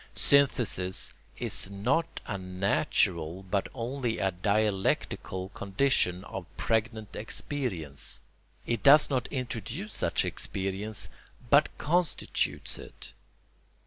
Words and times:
Synthesis 0.15 1.13
is 1.37 1.69
not 1.69 2.21
a 2.25 2.35
natural 2.35 3.43
but 3.43 3.67
only 3.71 4.17
a 4.17 4.31
dialectical 4.31 5.49
condition 5.49 6.23
of 6.23 6.47
pregnant 6.57 7.15
experience; 7.15 8.19
it 8.65 8.81
does 8.81 9.11
not 9.11 9.27
introduce 9.27 9.93
such 9.93 10.25
experience 10.25 11.07
but 11.51 11.69
constitutes 11.77 12.79
it. 12.79 13.13